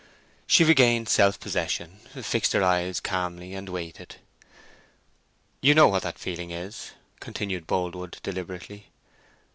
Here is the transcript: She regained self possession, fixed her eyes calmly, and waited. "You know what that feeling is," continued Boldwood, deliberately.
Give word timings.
She 0.47 0.63
regained 0.63 1.07
self 1.09 1.39
possession, 1.39 1.97
fixed 2.23 2.53
her 2.53 2.63
eyes 2.63 2.99
calmly, 2.99 3.53
and 3.53 3.69
waited. 3.69 4.15
"You 5.61 5.75
know 5.75 5.89
what 5.89 6.01
that 6.01 6.17
feeling 6.17 6.49
is," 6.49 6.93
continued 7.19 7.67
Boldwood, 7.67 8.17
deliberately. 8.23 8.87